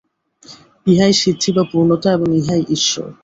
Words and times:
ইহাই 0.87 1.13
সিদ্ধি 1.13 1.49
বা 1.55 1.63
পূর্ণতা 1.71 2.09
এবং 2.13 2.27
ইহাই 2.39 2.61
ঈশ্বর। 2.75 3.07